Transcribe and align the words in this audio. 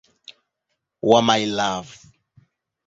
wa 1.09 1.19
"My 1.27 1.41
Love". 1.57 1.89